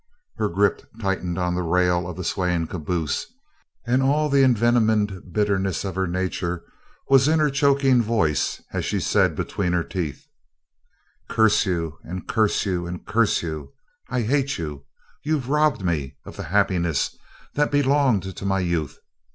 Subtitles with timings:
[0.37, 3.27] Her grip tightened on the rail of the swaying caboose
[3.85, 6.63] and all the envenomed bitterness of her nature
[7.07, 10.25] was in her choking voice as she said between her teeth:
[11.29, 13.73] "Curse you and curse you and curse you!
[14.09, 14.85] I hate you!
[15.21, 17.15] You've robbed me of the happiness
[17.53, 18.97] that belonged to my youth.